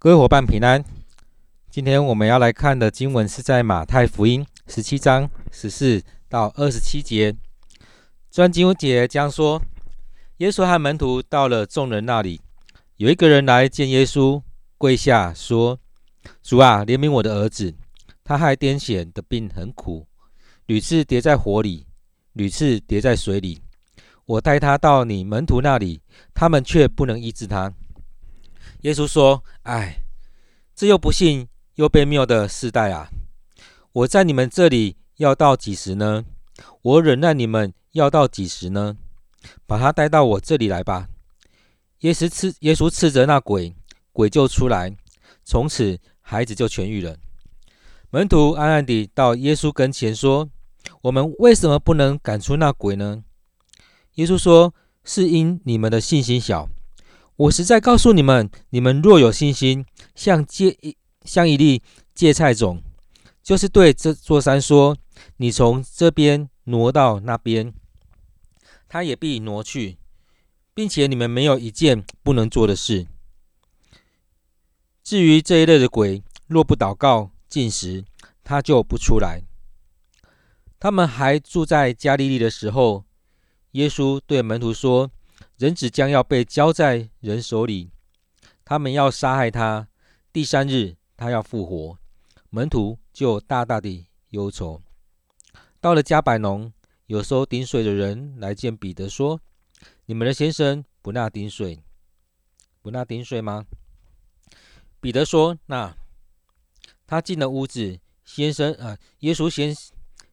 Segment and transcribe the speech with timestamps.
[0.00, 0.84] 各位伙伴平安，
[1.68, 7.34] 今天我们要来看的经文是在马太福音十七章十四到二十七节。
[8.30, 9.60] 专经节将说，
[10.36, 12.40] 耶稣和门徒到了众人那里，
[12.98, 14.40] 有一个人来见耶稣，
[14.76, 15.80] 跪下说
[16.44, 17.74] ：“主啊，怜悯我的儿子，
[18.22, 20.06] 他害癫痫的病很苦，
[20.66, 21.88] 屡次跌在火里，
[22.34, 23.60] 屡次跌在水里。
[24.26, 26.00] 我带他到你门徒那里，
[26.32, 27.74] 他们却不能医治他。”
[28.82, 30.02] 耶稣说：“哎，
[30.74, 33.10] 这又不信又被谬的世代啊！
[33.92, 36.24] 我在你们这里要到几时呢？
[36.82, 38.96] 我忍耐你们要到几时呢？
[39.66, 41.08] 把他带到我这里来吧。”
[42.00, 43.74] 耶稣斥耶稣斥责那鬼，
[44.12, 44.96] 鬼就出来，
[45.42, 47.16] 从此孩子就痊愈了。
[48.10, 50.48] 门徒暗暗地到耶稣跟前说
[51.02, 53.24] ：“我们为什么不能赶出那鬼呢？”
[54.14, 54.72] 耶稣说
[55.02, 56.68] ：“是因你们的信心小。”
[57.38, 60.76] 我实在告诉你们：你们若有信心，像芥
[61.24, 61.80] 像一粒
[62.12, 62.82] 芥菜种，
[63.44, 64.96] 就是对这座山说
[65.38, 67.72] ：“你从这边挪到那边，
[68.88, 69.98] 它也必挪去，
[70.74, 73.06] 并且你们没有一件不能做的事。”
[75.04, 78.04] 至于这一类的鬼，若不祷告、禁食，
[78.42, 79.42] 他就不出来。
[80.80, 83.04] 他们还住在加利利的时候，
[83.72, 85.12] 耶稣对门徒说。
[85.58, 87.90] 人子将要被交在人手里，
[88.64, 89.88] 他们要杀害他。
[90.32, 91.98] 第三日，他要复活。
[92.50, 94.80] 门徒就大大的忧愁。
[95.80, 96.72] 到了加百农，
[97.06, 99.40] 有收顶水的人来见彼得，说
[100.06, 101.82] ：“你们的先生不纳顶水，
[102.80, 103.66] 不纳顶水吗？”
[105.00, 105.92] 彼得说：“那。”
[107.04, 109.74] 他进了屋子，先生啊，耶稣先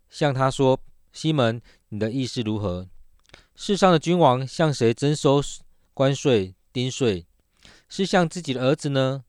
[0.08, 0.80] 向他说
[1.12, 1.60] ：“西门，
[1.90, 2.88] 你的意思如何？”
[3.58, 5.42] 世上的君王向谁征收
[5.94, 7.26] 关税、丁税？
[7.88, 9.24] 是向自己的儿子呢，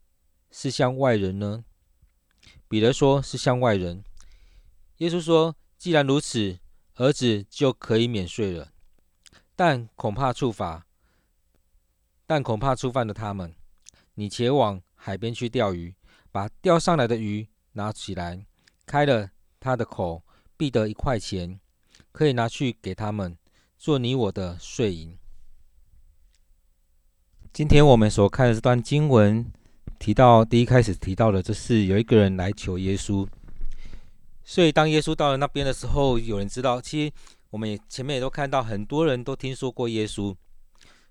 [0.51, 1.65] 是向外人呢？
[2.67, 4.03] 彼得说：“是向外人。”
[4.99, 6.59] 耶稣说：“既然如此，
[6.97, 8.73] 儿子就可以免税了。
[9.55, 10.89] 但恐怕触法，
[12.27, 13.55] 但恐怕触犯了他们。
[14.15, 15.95] 你且往海边去钓鱼，
[16.33, 18.45] 把钓上来的鱼拿起来，
[18.85, 19.31] 开了
[19.61, 20.25] 他的口，
[20.57, 21.61] 必得一块钱，
[22.11, 23.39] 可以拿去给他们。”
[23.79, 25.17] 做你我的税银。
[27.53, 29.45] 今天我们所看的这段经文
[29.99, 33.27] 提到，第一开始提到的，就是有一个人来求耶稣。
[34.45, 37.13] 所以当耶稣到了那边的时候，有人知道，其实
[37.51, 40.35] 我们也前面也都看到，很多人都听说过耶稣。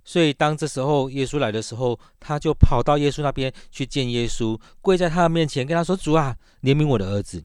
[0.04, 7.44] 所以当这时候耶稣来的时候，他就跑到耶稣那边去见耶稣，跪在他的面前，跟他说：“主啊，怜悯我的儿子。”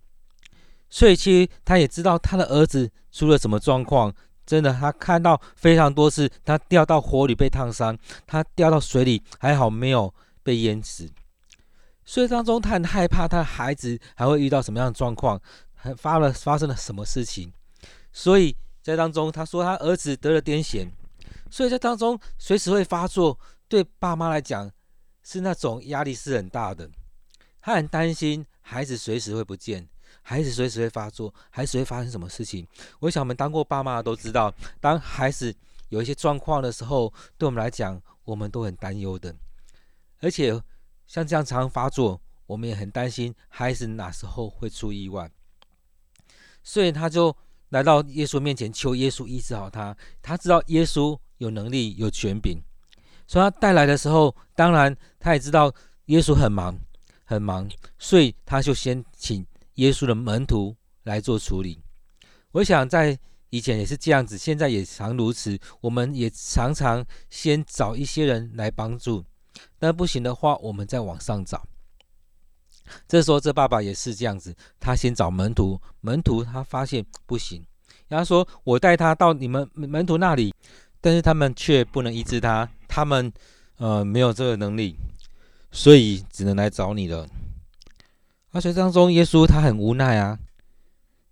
[0.91, 4.14] 所以其实他也知道他的儿子出了什么状况。
[4.50, 7.97] 真的，他看到非常多次，他掉到火里被烫伤，
[8.27, 10.12] 他掉到水里还好没有
[10.43, 11.09] 被淹死。
[12.05, 15.41] 所以当中他很害怕，他的孩子还会遇到什么样的状况，
[15.77, 17.53] 还发了发生了什么事情。
[18.12, 20.91] 所以在当中他说他儿子得了癫痫，
[21.49, 23.38] 所以在当中随时会发作，
[23.69, 24.69] 对爸妈来讲
[25.22, 26.91] 是那种压力是很大的。
[27.61, 29.88] 他很担心孩子随时会不见。
[30.22, 32.66] 孩子随时会发作，孩子会发生什么事情？
[33.00, 35.54] 我想我们当过爸妈的都知道，当孩子
[35.88, 39.34] 有一些状况的时候，对我们来讲，我们都很担忧的。
[40.20, 40.50] 而且
[41.06, 45.31] 像这样常常发作，我们也很担心孩子哪时候会出意外。
[46.62, 47.34] 所以他就
[47.70, 49.97] 来到耶稣面前，求耶稣医治好他。
[50.20, 52.60] 他知道耶稣有能力、有权柄，
[53.26, 55.75] 所以他带来的时候，当然他也知道
[56.06, 56.78] 耶稣很忙，
[57.25, 59.44] 很忙，所以他就先请。
[59.75, 61.81] 耶稣的门徒来做处理，
[62.53, 63.19] 我想在
[63.50, 65.58] 以前也是这样子，现在也常如此。
[65.81, 69.25] 我们也常常先找一些人来帮助，
[69.78, 71.66] 那不行的话，我们再往上找。
[73.08, 77.64] 这时候，这爸爸也是这样子，他先找门徒，门徒他发现不行，
[78.08, 80.54] 然后说：“我带他到你们门徒那里，
[81.00, 83.32] 但是他们却不能医治他，他们
[83.78, 84.97] 呃没有这个能力，
[85.70, 87.28] 所以只能来找你了。”
[88.52, 90.38] 而且当中，耶稣他很无奈啊。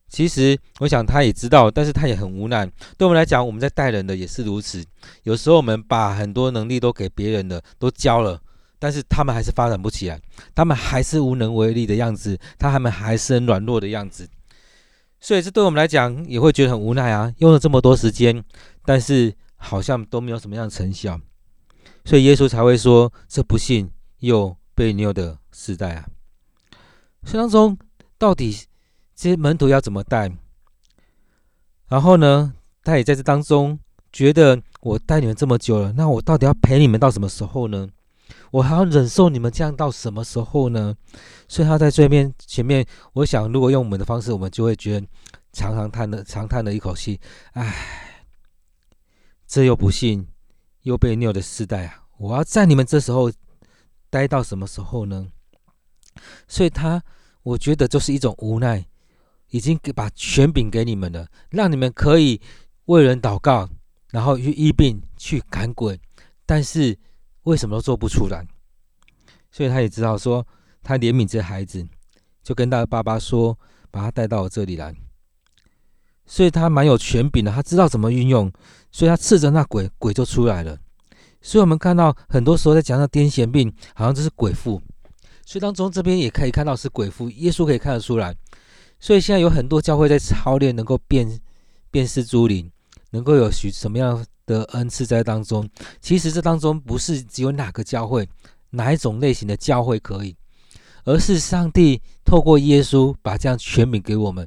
[0.09, 2.65] 其实我想他也知道，但是他也很无奈。
[2.97, 4.82] 对我们来讲，我们在带人的也是如此。
[5.25, 8.41] 有时候我们把很多能力都给别人的，都教了，
[8.79, 10.19] 但是他们还是发展不起来，
[10.55, 14.26] 他们还是无能为力的样子，他们还是很软弱的样子。
[15.20, 17.31] 所以这对我们来讲也会觉得很无奈啊。
[17.38, 18.43] 用了这么多时间，
[18.87, 21.20] 但是好像都没有什么样的成效。
[22.05, 26.06] 所以耶稣才会说：“这不信又悖谬的时代啊！”
[27.25, 27.79] 所以当中，
[28.17, 28.53] 到底
[29.15, 30.31] 这些门徒要怎么带？
[31.88, 32.55] 然后呢，
[32.85, 33.79] 他也在这当中
[34.12, 37.88] 觉得，我带你们这么久了，那我到底要陪你们到什么时候呢？
[38.50, 40.94] 我还要忍受你们这样到什么时候呢？
[41.49, 45.06] 所以他在这边前面，我想如果用我们的方式，我们就会觉得
[45.53, 47.20] 长长叹了长叹了一口气，
[47.53, 48.25] 唉，
[49.47, 50.26] 这又不幸
[50.82, 52.05] 又被拗的世代啊！
[52.19, 53.32] 我要在你们这时候
[54.11, 55.29] 待到什么时候呢？
[56.47, 57.03] 所以他，
[57.43, 58.85] 我觉得就是一种无奈，
[59.50, 62.41] 已经给把权柄给你们了，让你们可以
[62.87, 63.69] 为人祷告，
[64.11, 66.00] 然后去医病、去赶鬼，
[66.47, 66.99] 但是
[67.43, 68.47] 为什么都做不出来？
[69.50, 70.47] 所以他也知道说，
[70.82, 71.87] 他怜悯这孩子，
[72.43, 73.59] 就跟他的爸爸说，
[73.91, 74.94] 把他带到我这里来。
[76.26, 78.53] 所以他蛮有权柄的，他知道怎么运用，
[78.93, 80.79] 所以他斥责那鬼，鬼就出来了。
[81.41, 84.82] 所以我们看到很多时候在讲到癫痫病，好像就是鬼附。
[85.49, 88.37] 所以当中这边也可以看到是鬼附，耶稣可以看得出来。
[89.00, 91.41] 所以现在有很多教会在操练，能够辨
[91.91, 92.71] 辨识诸灵，
[93.12, 95.67] 能够有许什么样的恩赐在当中。
[96.03, 98.29] 其实这当中不是只有哪个教会，
[98.69, 100.37] 哪一种类型的教会可以，
[101.05, 104.47] 而是上帝透过耶稣把这样权柄给我们，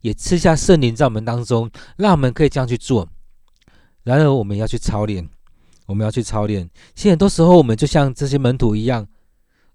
[0.00, 3.08] 也赐下圣灵在我们当中，让我们可以这样去做。
[4.02, 5.30] 然而我们要去操练，
[5.86, 6.68] 我们要去操练。
[6.96, 9.06] 其实很多时候我们就像这些门徒一样。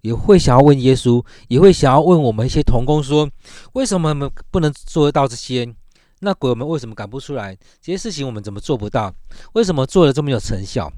[0.06, 3.28] 也会想要问耶稣，也会想要问我们一些同工说：
[3.72, 5.74] 为什么我们不能做得到这些？
[6.20, 7.56] 那鬼们为什么赶不出来？
[7.82, 9.12] 这些事情我们怎么做不到？
[9.54, 10.92] 为什么做的这么有成效？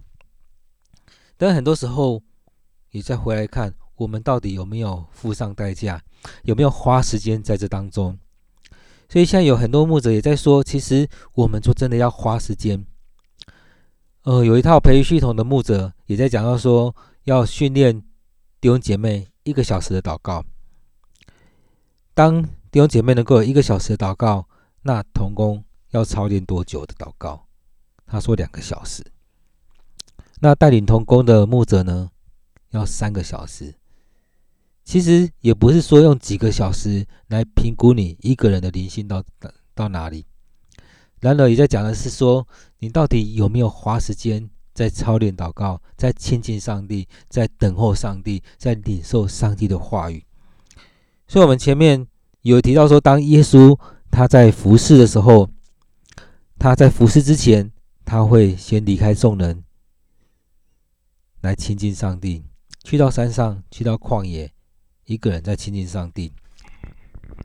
[1.39, 2.23] 但很多时候，
[2.91, 6.03] 你再回来看，我们到底有没有付上代价？
[6.43, 8.19] 有没有花时间在这当中？
[9.09, 12.85] 所以现在有很多牧者也在说，其实我们就真的要花时间。
[14.25, 16.95] 呃，有一套培育系统的牧者也在讲到说，
[17.25, 18.03] 要训练。
[18.61, 20.45] 弟兄姐妹，一个小时的祷告。
[22.13, 24.49] 当弟兄姐妹能够有一个小时的祷告，
[24.83, 27.47] 那童工要操练多久的祷告？
[28.05, 29.07] 他说两个小时。
[30.41, 32.11] 那带领童工的牧者呢，
[32.71, 33.77] 要三个小时。
[34.85, 39.23] 其实也不是说用几个小时来评估你一个人的灵性到
[39.75, 40.27] 到哪里。
[41.21, 44.51] 然而也在讲的是说，你到底有没有花时间？
[44.79, 50.25] 在操练祷告，在亲近上帝，在等候上帝，在领受上帝的话语。
[51.27, 52.07] 所以，我们前面
[52.43, 53.77] 有提到说，当耶稣
[54.09, 55.51] 他在服侍的时候，
[56.61, 57.73] 他在服侍之前，
[58.05, 59.65] 他会先离开众人，
[61.41, 62.45] 来亲近上帝，
[62.85, 64.53] 去到山上，去到旷野，
[65.07, 66.33] 一个人在亲近上帝。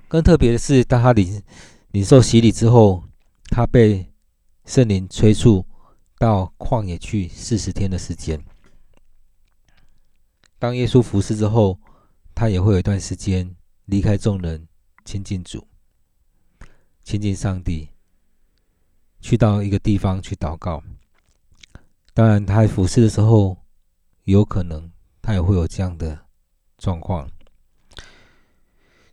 [0.08, 1.42] 更特别的是，当他领
[1.94, 3.04] 领受洗礼之后，
[3.46, 4.08] 他被
[4.66, 5.66] 圣灵催促。
[6.24, 8.42] 到旷野去四十天的时间。
[10.58, 11.78] 当耶稣服侍之后，
[12.34, 13.54] 他也会有一段时间
[13.88, 14.66] 离开众人，
[15.04, 15.68] 亲近主，
[17.04, 17.90] 亲近上帝，
[19.20, 20.82] 去到一个地方去祷告。
[22.14, 23.58] 当然，他服侍的时候，
[24.24, 24.90] 有可能
[25.22, 26.18] 他也会有这样的
[26.78, 27.30] 状况。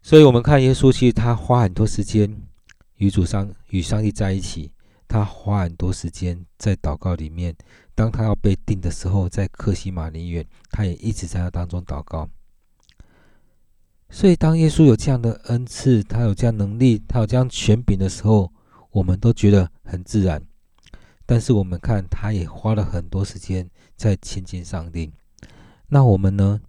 [0.01, 2.41] 所以，我们看耶稣，其实他花很多时间
[2.99, 4.71] 与主上与上帝在一起。
[5.11, 7.53] 他花很多时间在祷告里面。
[7.97, 12.31] 当他要被定的时候，在克西马尼园，他也一直在那当中祷告。
[14.09, 18.53] 所以，当耶稣有这样的恩赐，他有这样能力，他有这样权柄的时候，
[18.93, 20.41] 我们都觉得很自然。
[21.27, 25.13] 但是，我们看他也花了很多时间在亲近上帝。
[25.89, 26.61] 那我们呢？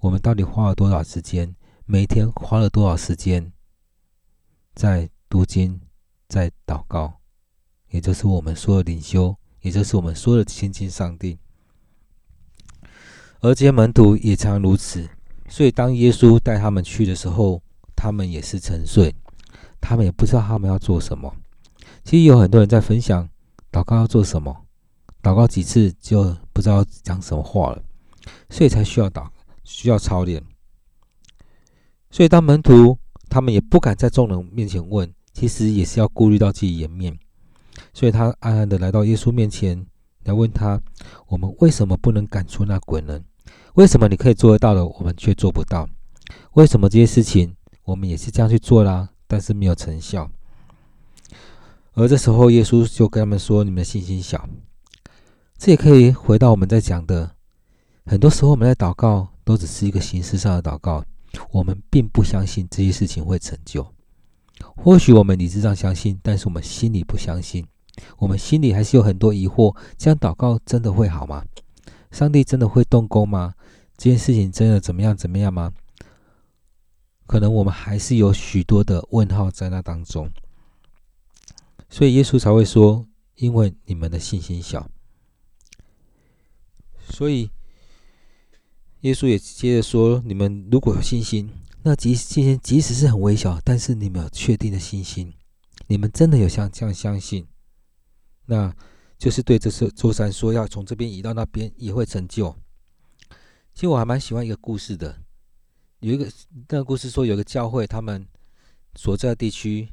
[0.00, 1.54] 我们到底花了多少时间？
[1.84, 3.52] 每天花了多少时间
[4.74, 5.80] 在读经，
[6.28, 7.21] 在祷告？
[7.92, 11.38] 也就是我们说的领袖，也就是我们说的亲近上帝。
[13.40, 15.08] 而这些门徒也常如此，
[15.48, 17.62] 所以当耶稣带他们去的时候，
[17.94, 19.14] 他们也是沉睡，
[19.80, 21.32] 他们也不知道他们要做什么。
[22.02, 23.28] 其实有很多人在分享
[23.70, 24.64] 祷告要做什么，
[25.22, 27.82] 祷告几次就不知道讲什么话了，
[28.48, 29.28] 所以才需要祷，
[29.64, 30.42] 需要操练。
[32.10, 32.96] 所以当门徒
[33.28, 37.18] 他们也不敢在众人面前问，其实也是要顾虑到自己颜面。
[37.92, 39.86] 所以他暗暗的来到耶稣面前，
[40.24, 40.80] 来问他：
[41.28, 43.20] 我们为什么不能赶出那鬼呢？
[43.74, 45.88] 为什么你可以做得到的，我们却做不到？
[46.52, 50.30] 为什么这些事情我们也是这样去做啦，但是没有成效？
[51.94, 54.48] 而这时候，耶稣就跟他们说：你们的信心小。
[55.58, 57.30] 这也可以回到我们在讲的，
[58.06, 61.04] 很多时候我们在祷告都只是一个形式上的祷告，
[61.50, 63.86] 我们并不相信这些事情会成就。
[64.58, 67.64] 或许我们理智上相信，但是我们心里不相信。
[68.18, 71.44] 我们心里还是有很多疑惑：这样祷告真的会好吗？
[72.10, 73.54] 上帝真的会动工吗？
[73.96, 75.72] 这件事情真的怎么样怎么样吗？
[77.26, 80.30] 可能我们还是有许多的问号在那当中，
[81.88, 83.06] 所以耶稣才会说
[83.36, 84.90] ：“因为你们的信心小。”
[87.08, 87.50] 所以
[89.00, 91.48] 耶稣也接着说：“你们如果有信心，
[91.82, 95.32] 那即信心即使是很微小，但是你们有确定的信心，
[95.86, 97.46] 你们真的有像这样相信，
[98.52, 98.70] 那
[99.16, 102.54] 就是对这座山说要从这边移到那边，也会成就。”
[103.72, 105.16] 其实我还蛮喜欢一个故事的，
[106.00, 106.30] 有一个
[106.68, 108.28] 那个故事说，有个教会，他们
[108.94, 109.88] 所在地区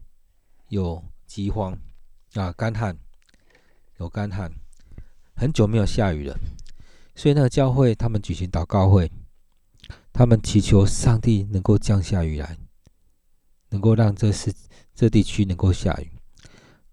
[0.68, 1.72] 有饥荒
[2.34, 2.98] 啊，干旱，
[4.00, 4.52] 有干旱，
[5.38, 6.38] 很久没有下雨了。
[7.16, 9.10] 所以那个教会，他们举行祷告会，
[10.12, 12.58] 他们祈求上帝能够降下雨来，
[13.70, 14.54] 能够让这是
[14.94, 16.19] 这地区能够下雨。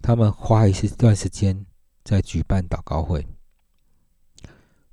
[0.00, 1.66] 他们花一些段时间
[2.04, 3.26] 在举办祷告会。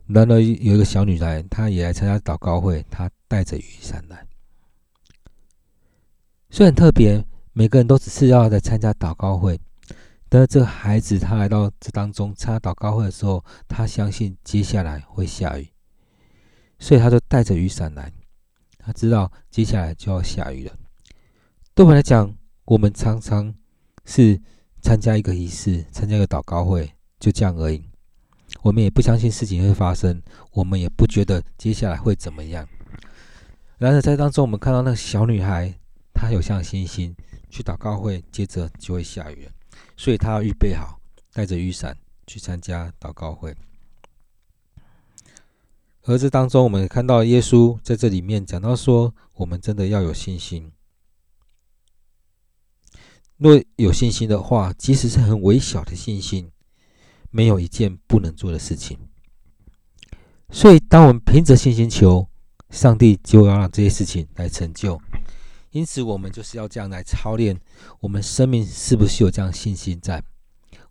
[0.08, 4.26] 然而有一个小女孩，她也来参加祷告会，她带着雨伞来。
[6.50, 9.60] 虽然特别，每个人都只是要来参加祷告会。
[10.30, 15.70] 但是这个孩子，他来到这当中参加祷告会的时候，他相信接下来会下雨，
[16.80, 18.12] 所以他就带着雨伞来。
[18.80, 20.76] 他知道接下来就要下雨了。
[21.76, 23.54] 对我们来讲，我们常常
[24.06, 24.42] 是
[24.84, 27.82] 参加一个仪式，参加一个祷告会，就这样而已。
[28.62, 30.22] 我们也不相信事情会发生，
[30.52, 32.68] 我们也不觉得接下来会怎么样。
[33.78, 35.74] 然而在当中，我们看到那个小女孩，
[36.14, 37.16] 她有像星星
[37.50, 39.52] 去祷告会，接着就会下雨了。
[39.96, 41.00] 所以她要预备好，
[41.32, 41.98] 带着雨伞
[42.28, 43.56] 去参加祷告会。
[46.04, 50.73] 而这当中，我们看到耶稣在这里面讲到说，我们真的要有信心。
[53.38, 56.50] 若有信心的话，即使是很微小的信心，
[57.32, 58.98] 没有一件不能做的事情。
[60.50, 62.28] 所以，当我们凭着信心求，
[62.70, 65.02] 上帝就要让这些事情来成就。
[65.72, 67.60] 因此，我们就是要这样来操练
[68.00, 70.24] 我们生命，是不是有这样信心在？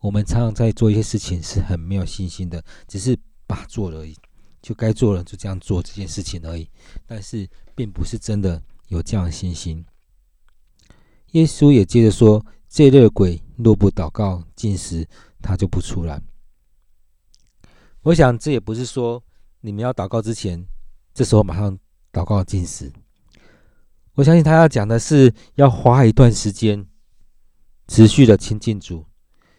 [0.00, 4.16] 我们常常在做一些事情是很没有信心的，只是把做而已，
[4.60, 6.68] 就该做了就这样做这件事情而已。
[7.06, 9.84] 但是，并不是真的有这样的信心。
[11.32, 15.06] 耶稣也接着说：“这类的鬼若不祷告、进食，
[15.40, 16.22] 他就不出来。”
[18.02, 19.22] 我想，这也不是说
[19.60, 20.66] 你们要祷告之前，
[21.14, 21.78] 这时候马上
[22.12, 22.92] 祷告进食。
[24.14, 26.86] 我相信他要讲的是，要花一段时间，
[27.88, 29.06] 持续的亲近主。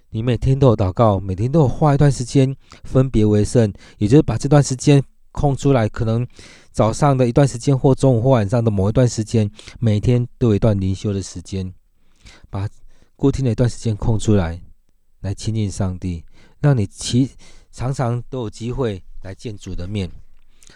[0.10, 6.26] 你每天都有祷告，每天都有花一段时间分别为圣，也就是把这段时间空出来，可能
[6.72, 11.74] 早上的一段时间，或中午或晚上的某一段时间，每天都有一段灵修的时间，
[12.50, 12.70] 把
[13.18, 14.62] 固定的一段时间空出来，
[15.20, 16.24] 来亲近上帝，
[16.62, 17.30] 让你其
[17.74, 20.10] 常常都有机会来见主的面，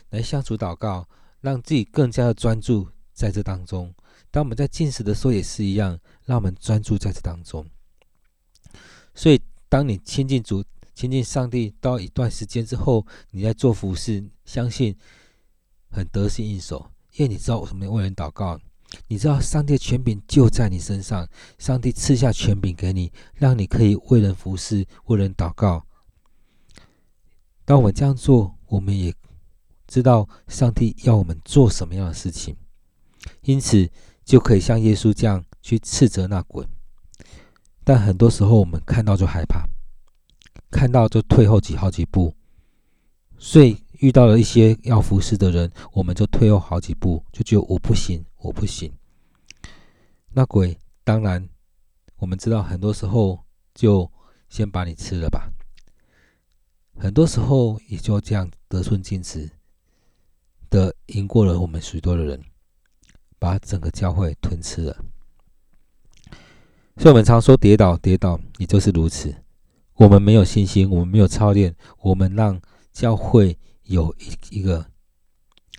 [0.10, 1.08] 来向主祷告，
[1.40, 2.90] 让自己更加的专注。
[3.18, 3.92] 在这当中，
[4.30, 7.66] 当我们在进食的时候也是一样，让我们专注在这当中。
[9.16, 10.64] 所以，当你亲近主、
[10.98, 14.98] 亲近上帝到一段时间之后，你在做服事，相信
[15.92, 18.60] 很得心应手，因为你知道为什么为人祷告，
[19.08, 25.86] 你知道上帝的权柄就在你身上，上帝赐下权柄给你，让你可以为人服事、为人祷告。
[27.64, 29.14] 当我们这样做，我们也
[29.86, 32.58] 知道上帝要我们做什么样的事情。
[33.44, 33.88] 因此，
[34.26, 36.66] 就可以像耶稣这样去斥责那鬼。
[37.84, 39.64] 但很多时候，我们看到就害怕，
[40.78, 42.32] 看到就退后几好几步。
[43.40, 48.92] 所以遇到了一些要服侍的人，我们就退后好几步，就觉得我不行，我不行。
[50.34, 51.50] 那鬼当然，
[52.18, 53.44] 我们知道，很多时候
[53.74, 54.12] 就
[54.50, 55.50] 先把你吃了吧。
[57.00, 59.50] 很多时候也就这样得寸进尺
[60.70, 62.40] 的赢过了我们许多的人。
[63.40, 64.98] 把整个教会吞吃了，
[66.98, 69.32] 所以我们常说跌倒，跌倒，也就是如此。
[69.98, 72.62] 我们没有信心，我们没有操练，我们让
[72.94, 74.86] 教会有一一个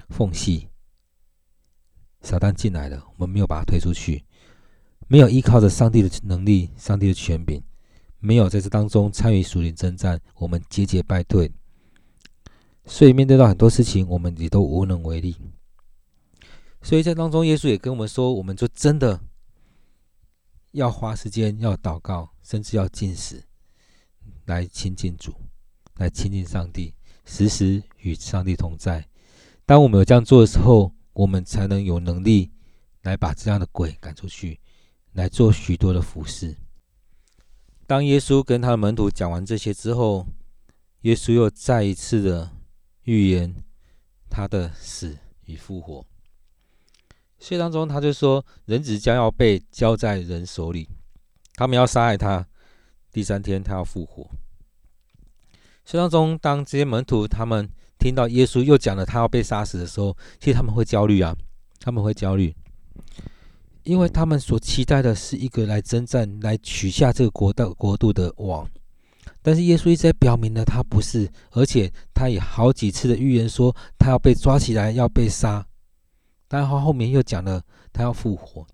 [0.09, 0.69] 缝隙，
[2.21, 4.25] 撒旦进来了，我们没有把它推出去，
[5.07, 7.63] 没有依靠着上帝的能力、上帝的权柄，
[8.19, 11.51] 没有在这当中参与属灵征战，我们节节败退。
[12.85, 15.37] 所以面对到很多事情，我们也都无能为力。
[16.83, 19.21] 所以在当中，耶稣也跟我们说，我们就真的
[20.73, 23.45] 要花时间，要祷告，甚至要进食，
[24.49, 25.35] 来亲近主，
[25.97, 26.95] 来亲近上帝，
[27.26, 29.07] 时时与上帝同在。
[29.67, 32.50] 当我们有这样做的时候，我们才能有能力
[33.02, 34.59] 来把这样的鬼赶出去，
[35.12, 36.57] 来做许多的服事。
[37.87, 40.26] 当耶稣跟他的门徒讲完这些之后，
[41.02, 42.50] 耶稣又再一次的
[43.02, 43.55] 预言
[44.31, 46.07] 他的死与复活。
[47.38, 50.88] 所以当中，他就说，人子将要被交在人手里，
[51.55, 52.49] 他们要杀害他，
[53.12, 54.29] 第三天他要复活。
[55.85, 61.35] 所以当中，当这些门徒他们听到耶稣又讲了他要被杀死的时候，其实他们会焦虑啊，
[61.81, 62.55] 他们会焦虑，
[63.85, 68.69] 因为他们所期待的是一个来征战、来取下这个国的国度的王。
[69.41, 75.65] 但是耶稣一直在表明了他不是，而且他也好几次的预言说他要被抓起来，要被杀。
[76.47, 77.62] 但他后面又讲了
[77.93, 78.67] 他要复活。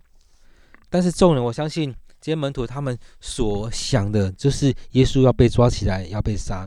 [0.91, 6.66] 但是众人，我相信这些门徒他们所想的就是耶稣要被抓起来，要被杀。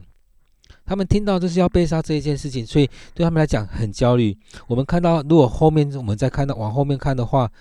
[0.85, 4.37] 他们听到就是要被杀这一件事情，所以对他们来讲很焦虑。
[4.67, 7.51] 我们看到，如果后面我们再看到往后面看的话，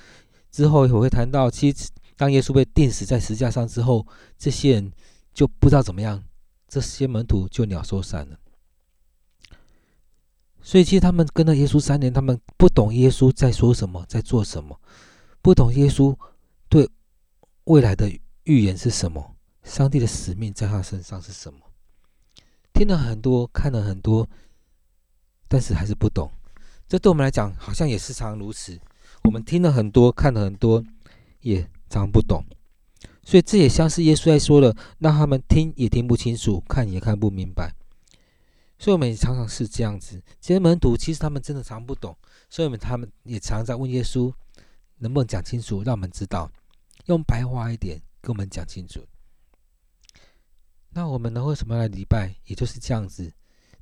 [0.51, 1.89] 之后我会谈到，其实
[2.19, 4.93] 当耶稣被钉死在十架上之后，这些人
[5.33, 6.23] 就不知道怎么样。
[6.69, 8.37] 这些门徒就鸟兽散了，
[10.61, 14.79] 所以其实他们跟了耶稣三年，他们不懂耶稣在说什么，在做什么，
[15.41, 16.15] 不懂耶稣
[17.67, 18.09] 未来的
[18.45, 21.59] 预言是什么，上帝的使命在他身上是什么。
[22.73, 24.29] 听了很多，看了很多，
[25.49, 26.31] 但是还是不懂。
[26.87, 28.79] 这对我们来讲，好像也时常如此。
[29.25, 30.85] 我们听了很多，看了很多，
[31.41, 32.45] 也常不懂。
[33.25, 37.75] 所以这也像是耶稣在说的，让他们听也听不清楚，看也看不明白。
[38.79, 40.23] 所以我们也常常是这样子。
[40.41, 42.17] 其实门徒其实他们真的常不懂，
[42.49, 44.33] 所以我们他们也常在问耶稣，
[44.99, 46.49] 能不能讲清楚，让我们知道，
[47.07, 49.01] 用白话一点跟我们讲清楚。
[50.91, 52.35] 那我们呢，为什么要来礼拜？
[52.45, 53.33] 也就是这样子。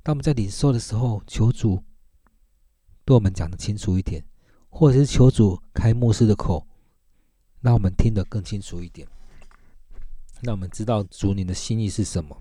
[0.03, 1.81] 当我们在领受的时候，求主
[3.03, 4.23] 对我们讲的清楚一点，
[4.69, 6.67] 或者是求主开牧师的口，
[7.61, 9.07] 让我们听得更清楚一点。
[10.41, 12.39] 让我们知道主你的心意是什么。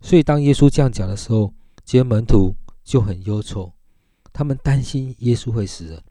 [0.00, 1.52] 所以当耶稣这样讲的时候，
[1.84, 2.54] 这些门徒
[2.84, 3.72] 就很忧愁，
[4.32, 6.04] 他们担心耶稣会死了，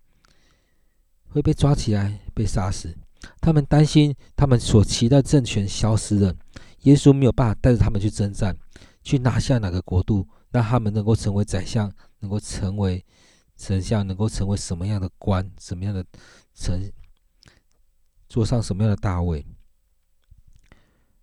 [1.30, 2.98] 会被抓起来被杀死。
[3.42, 6.36] 他们担心他们所期待政权消失了，
[6.84, 8.56] 耶稣没有办法带着他们去征战，
[9.04, 13.04] 去拿下哪个国度，让他们能够成为宰相，能够成为
[13.58, 16.06] 丞相，能够成为什么样的官，什么样的
[16.54, 16.92] 臣，
[18.28, 19.46] 坐上什么样的大位。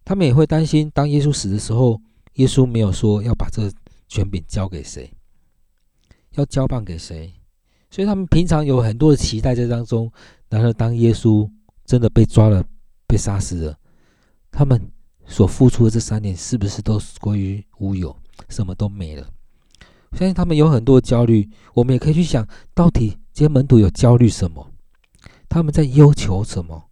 [0.05, 2.01] 他们也会担心，当耶稣死的时候，
[2.35, 3.73] 耶稣没有说要把这
[4.07, 5.11] 权柄交给谁，
[6.33, 7.33] 要交棒给谁，
[7.91, 10.13] 所以他们平常有很多的期待在当中。
[10.49, 11.51] 然而，当耶稣
[11.87, 12.63] 真的被抓了、
[13.07, 13.79] 被杀死了，
[14.51, 14.91] 他们
[15.27, 18.15] 所付出的这三年是不是都归于乌有，
[18.49, 19.27] 什么都没了？
[20.13, 21.49] 相信他们有很多焦虑。
[21.75, 24.73] 我们也可以去想，到底这些门徒有焦虑什么？
[25.49, 26.91] 他们在忧求什么？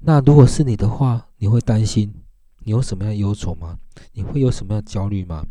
[0.00, 2.14] 那如果是你的话，你会担心？
[2.60, 3.78] 你有什么样忧愁吗？
[4.12, 5.44] 你会有什么样焦虑吗？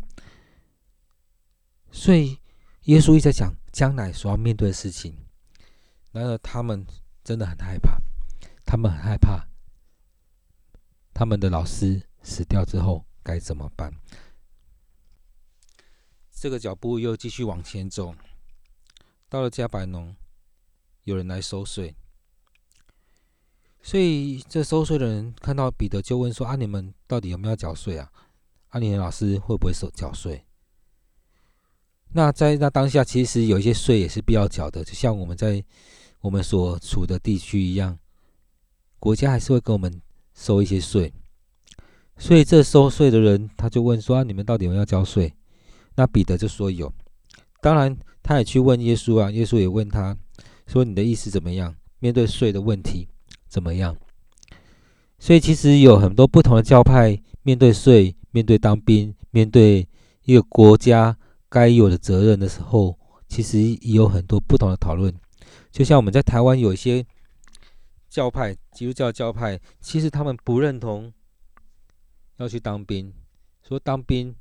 [1.90, 2.38] 所以，
[2.84, 5.16] 耶稣一直在讲将来所要面对的事情。
[6.12, 6.86] 然而，他们
[7.26, 8.00] 真的很害怕，
[8.64, 9.48] 他们很害怕，
[11.12, 13.92] 他们的老师死掉之后该怎么办？
[16.30, 18.14] 这个脚步又继续往前走，
[19.28, 20.14] 到了加百农，
[21.02, 21.96] 有人来收税。
[23.82, 28.08] 所以，这收税的人看到彼得，就问说：“啊，你们到底有没有缴税啊？
[28.68, 30.44] 啊，你的老师会不会收缴税？”
[32.14, 35.64] 那在那当下，其实有一些税也是必要缴的，就像我们在
[36.26, 37.96] 我们所处的地区一样，
[38.98, 40.02] 国家还是会给我们
[40.34, 41.12] 收一些税。
[42.18, 45.32] 所以，这收税的人他就问说：“啊，你们到底有没有交税？”
[45.94, 46.92] 那彼得就说：“有。”
[47.62, 50.18] 当然，他也去问耶稣啊，耶稣也问他
[50.66, 51.72] 说：“你的意思怎么样？
[52.00, 53.06] 面对税的问题？”
[53.46, 53.96] 怎么样？
[55.20, 59.86] 所以其实有很多不同的教派，面对税、面对当兵、面对
[60.24, 61.16] 一个国家
[61.48, 65.14] 该有的责任的时候，其实也有很多不同的讨论。
[65.76, 67.04] 就像我们在台湾有一些
[68.08, 71.12] 教派，基督教教派，其实他们不认同
[72.38, 73.12] 要去当兵，
[73.62, 74.34] 说当兵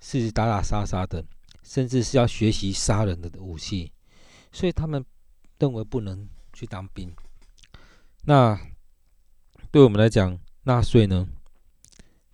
[0.00, 1.24] 是打打杀杀的，
[1.62, 3.90] 甚至是要学习杀人的武器，
[4.52, 5.02] 所以他们
[5.58, 7.10] 认为不能去当兵。
[8.24, 8.60] 那
[9.70, 11.26] 对我们来讲，纳税呢？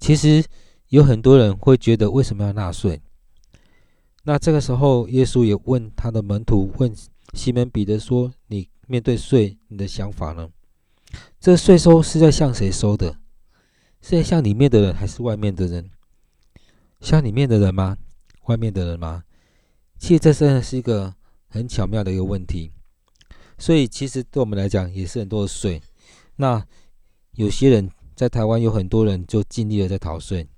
[0.00, 0.44] 其实
[0.88, 3.00] 有很多人会觉得，为什么要纳税？
[4.24, 6.92] 那这个时候，耶稣也问他的门徒，问
[7.34, 10.50] 西门彼得说：“你面对税，你的想法呢？
[11.38, 13.18] 这税收是在向谁收的？
[14.00, 15.90] 是在向里面的人，还是外面的人？
[17.00, 17.96] 向里面的人吗？
[18.46, 19.24] 外面的人吗？
[19.98, 21.14] 其实这真的是一个
[21.48, 22.72] 很巧妙的一个问题。”
[23.58, 25.80] 所以，其实对我们来讲也是很多的税。
[26.36, 26.64] 那
[27.32, 30.48] 有些人在台湾有很多人就尽力的在逃税，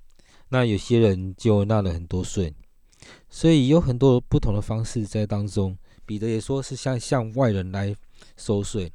[0.48, 2.54] 那有些人就纳了很多税。
[3.30, 5.76] 所以有很多不同的方式在当中。
[6.08, 7.94] 彼得也说是向向外人来
[8.38, 8.90] 收税。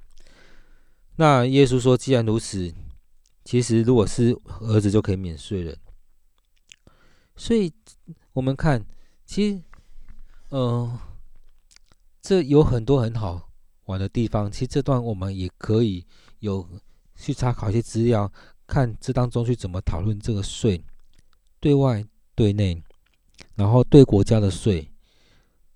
[1.18, 2.74] 那耶稣说，既然如此，
[3.46, 5.76] 其实如果是儿子就可以免税了。
[7.36, 7.72] 所以
[8.34, 8.84] 我们看，
[9.28, 9.62] 其实，
[10.50, 11.00] 呃，
[12.20, 13.48] 这有很多很好
[13.86, 14.52] 玩的地方。
[14.52, 16.04] 其实这段我们也可以
[16.40, 16.68] 有
[17.16, 18.32] 去参考一些资料，
[18.66, 20.84] 看这当中去怎么讨论这个税，
[21.60, 22.82] 对外、对内，
[23.54, 24.90] 然后对国家的税，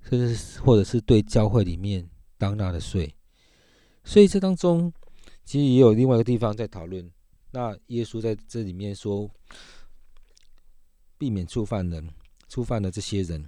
[0.10, 3.14] 甚至或者是对教会里面当纳的税。
[4.04, 4.92] 所以这当中
[5.44, 7.10] 其实也有另外一个地方在讨论。
[7.52, 9.30] 那耶稣在这里面说，
[11.18, 12.10] 避免触犯人，
[12.48, 13.48] 触犯了这些人，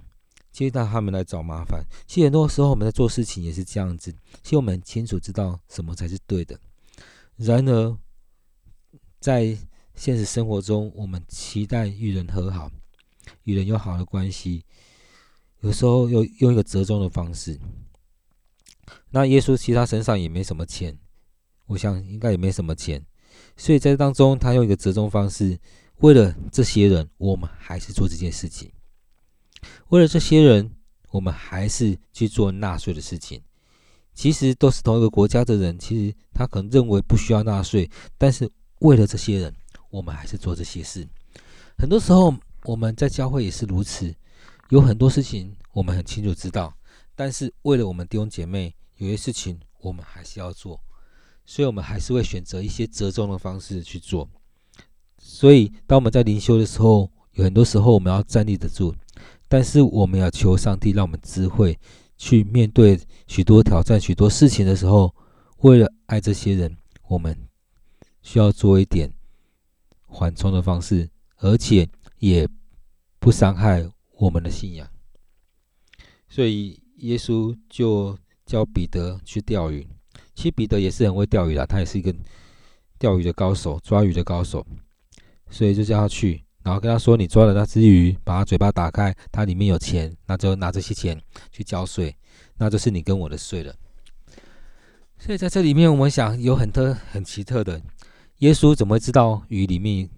[0.50, 1.84] 接待他们来找麻烦。
[2.06, 4.10] 其实很多时候我们在做事情也是这样子，
[4.42, 6.58] 其实我们很清楚知道什么才是对的。
[7.36, 7.98] 然而，
[9.20, 9.56] 在
[9.94, 12.70] 现实生活中，我们期待与人和好，
[13.44, 14.64] 与人有好的关系，
[15.60, 17.58] 有时候又用一个折中的方式。
[19.10, 20.96] 那耶稣其他身上也没什么钱，
[21.66, 23.04] 我想应该也没什么钱，
[23.56, 25.58] 所以在当中他用一个折中方式，
[25.98, 28.68] 为了这些人，我们还是做这件事情；
[29.88, 30.74] 为了这些人，
[31.10, 33.42] 我们还是去做纳税的事情。
[34.12, 39.54] 其实都是同一个国家的人，其实他可能认为不需要纳税，但是为了这些人，
[39.88, 41.06] 我们还是做这些事。
[41.78, 44.14] 很多时候我们在教会也是如此，
[44.70, 46.74] 有很多事情我们很清楚知道，
[47.14, 48.74] 但是为了我们弟兄姐妹。
[48.96, 50.78] 有些事情我们还是要做，
[51.46, 54.28] 所以我们还是会选择一些折中的方式去做。
[55.16, 58.94] 所以，当我们在灵修的时候，有很多时候我们要站立得住，
[59.48, 61.78] 但是我们要求上帝让我们智慧
[62.18, 65.14] 去面对许多挑战、许多事情的时候，
[65.60, 66.76] 为了爱这些人，
[67.08, 67.34] 我们
[68.20, 69.10] 需要做一点
[70.04, 72.46] 缓冲的方式，而且也
[73.18, 74.88] 不伤害我们的信仰。
[76.28, 78.16] 所以，耶稣就。
[78.46, 79.86] 教彼得去钓鱼，
[80.34, 82.12] 其实彼得也是很会钓鱼的，他也是一个
[82.98, 84.66] 钓鱼的高手，抓鱼的高手，
[85.48, 91.16] 所以就叫他去，然后跟他说：“你抓了那只鱼，把它嘴巴打开，它里面有钱，那就拿这些钱
[91.52, 92.12] 去交税，
[92.58, 93.72] 那就是你跟我的税了。”
[95.16, 97.80] 所以在这里面，我们想有很多很奇特的，
[98.38, 100.10] 耶稣怎么会知道鱼里面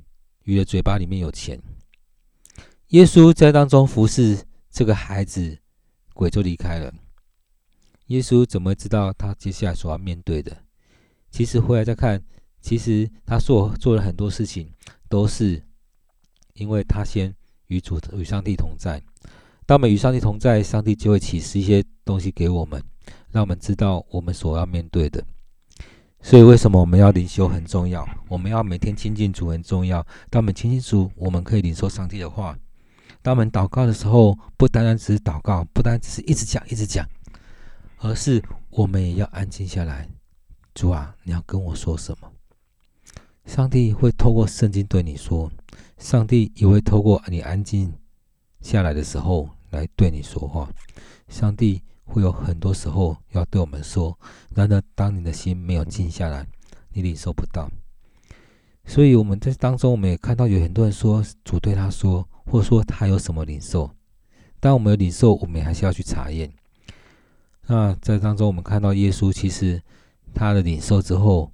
[0.44, 1.60] 鱼的嘴巴里面有钱？
[2.92, 4.38] 耶稣在当中服侍
[4.70, 5.56] 这个孩子，
[6.12, 6.92] 鬼就离开了。
[8.08, 10.54] 耶稣怎么知道他接下来所要面对的？
[11.30, 12.22] 其实回来再看，
[12.60, 14.70] 其实他所做了很多事情，
[15.08, 15.62] 都是
[16.52, 17.34] 因为他先
[17.68, 19.02] 与主与上帝同在。
[19.64, 22.84] 当我们与上帝同在，上帝就会启示一些东西给我们，
[23.30, 25.24] 让我们知道我们所要面对的。
[26.20, 28.06] 所以为什么我们要灵修很重要？
[28.28, 30.06] 我们要每天亲近主很重要。
[30.28, 32.54] 当我们亲近主，我们可以领受上帝的话。
[33.22, 37.08] 当我们祷告的时候，不单单只是祷告，不单只是一直讲一直讲。
[37.98, 40.08] 而是我们也要安静下来，
[40.74, 42.28] 主啊，你要跟我说什么？
[43.46, 45.48] 上帝会透过圣经对你说，
[45.98, 47.92] 上帝也会透过你安静
[48.60, 50.68] 下来的时候来对你说话。
[51.28, 54.18] 上帝会有很多时候要对我们说，
[54.52, 56.44] 然而当你的心没有静下来，
[56.92, 57.70] 你领受不到。
[58.84, 63.90] 所以我们在当中，我们也看到有很多人说主对他说，或者说他有什么领受。
[64.60, 66.52] 当我们有领受，我们还是要去查验。
[67.66, 69.80] 那在当中，我们看到耶稣其实
[70.34, 71.52] 他的领受之后，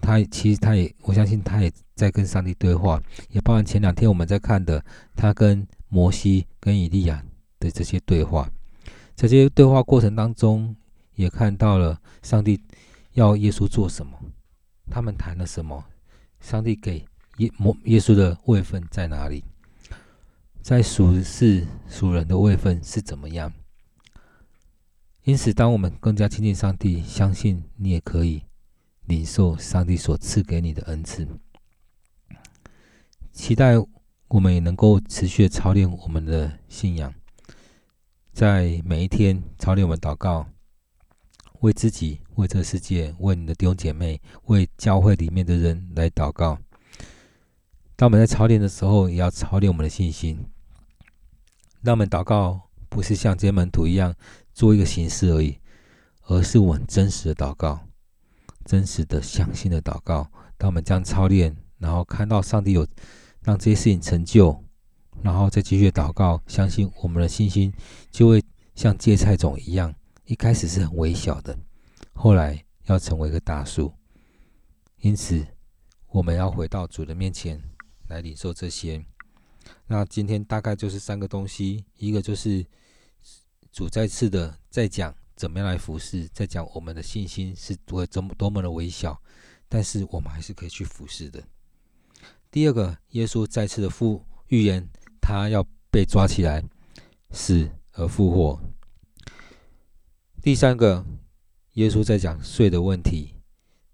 [0.00, 4.84] 他其实他也我相信他也在跟上帝对话，也包含前两天我们在看的
[5.16, 7.22] 他跟摩西跟以利亚
[7.60, 8.50] 的这些对话，
[9.14, 10.74] 在这些对话过程当中，
[11.14, 12.60] 也看到了上帝
[13.12, 14.18] 要耶稣做什么，
[14.90, 15.84] 他们谈了什么，
[16.40, 17.04] 上帝给
[17.38, 19.44] 耶摩耶稣的位分在哪里，
[20.68, 23.50] 在属世属人的位分是怎么样？
[25.24, 28.42] 因此，当我们更加亲近上帝，相信你也可以
[29.06, 31.26] 领受上帝所赐给你的恩赐。
[33.32, 33.76] 期待
[34.28, 37.14] 我们也能够持续的操练我们的信仰，
[38.34, 40.46] 在每一天操练我们祷告，
[41.60, 46.58] 为自己、为这个世界、为你的弟兄姐妹、为教会里面的人来祷告。
[47.96, 50.38] 当我们在操练的时候，也要操练我们的信心。
[51.82, 54.14] 让我们祷告不是像这些门徒一样。
[54.54, 55.56] 做一个形式而已，
[56.24, 57.78] 而是我们真实的祷告，
[58.64, 60.28] 真实的相信的祷告。
[60.56, 62.84] 当我们这样操练，然后看到上帝有
[63.44, 64.60] 让这些事情成就，
[65.22, 67.72] 然后再继续祷告，相信我们的信心
[68.10, 68.42] 就会
[68.74, 71.56] 像芥菜种一样，一开始是很微小的，
[72.12, 73.92] 后来要成为一个大树。
[75.02, 75.46] 因此，
[76.08, 77.62] 我们要回到主的面前
[78.08, 79.06] 来领受这些。
[79.86, 82.66] 那今天大概就是三个东西，一个就是。
[83.70, 89.22] 主再次的在讲怎么样来服侍，在讲我们的信心是多怎么多么的微小，
[89.68, 91.40] 但是我们还是可以去服侍的。
[92.50, 94.88] 第二个，耶稣再次的复预言，
[95.20, 96.64] 他要被抓起来，
[97.30, 98.60] 死而复活。
[100.42, 101.04] 第三个，
[101.74, 103.34] 耶稣在讲税的问题，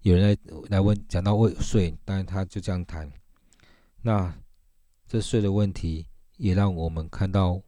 [0.01, 0.37] 有人来
[0.69, 3.11] 来问，讲到问税，当然他就这样谈。
[4.01, 4.33] 那
[5.07, 7.61] 这税的问题，也让我们看到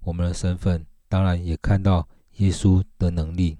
[0.00, 3.58] 我们的身份，当然也看到耶稣的能力。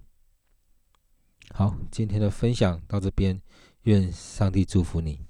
[1.51, 3.41] 好，今天的分享到这边，
[3.83, 5.21] 愿上帝祝福你。